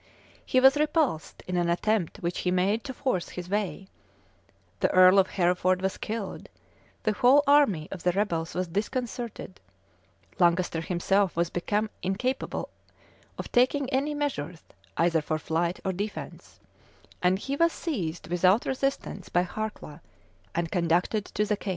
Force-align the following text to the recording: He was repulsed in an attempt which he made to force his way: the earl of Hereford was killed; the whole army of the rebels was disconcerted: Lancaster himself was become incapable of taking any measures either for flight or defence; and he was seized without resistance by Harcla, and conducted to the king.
He 0.43 0.59
was 0.59 0.77
repulsed 0.77 1.43
in 1.45 1.57
an 1.57 1.69
attempt 1.69 2.21
which 2.23 2.39
he 2.39 2.49
made 2.49 2.83
to 2.85 2.93
force 2.95 3.29
his 3.29 3.47
way: 3.47 3.87
the 4.79 4.89
earl 4.89 5.19
of 5.19 5.29
Hereford 5.37 5.79
was 5.83 5.99
killed; 5.99 6.49
the 7.03 7.13
whole 7.13 7.43
army 7.45 7.87
of 7.91 8.01
the 8.01 8.11
rebels 8.11 8.55
was 8.55 8.67
disconcerted: 8.69 9.59
Lancaster 10.39 10.81
himself 10.81 11.35
was 11.35 11.51
become 11.51 11.91
incapable 12.01 12.69
of 13.37 13.51
taking 13.51 13.87
any 13.91 14.15
measures 14.15 14.63
either 14.97 15.21
for 15.21 15.37
flight 15.37 15.79
or 15.85 15.93
defence; 15.93 16.59
and 17.21 17.37
he 17.37 17.55
was 17.55 17.71
seized 17.71 18.25
without 18.27 18.65
resistance 18.65 19.29
by 19.29 19.43
Harcla, 19.43 20.01
and 20.55 20.71
conducted 20.71 21.25
to 21.25 21.45
the 21.45 21.55
king. 21.55 21.69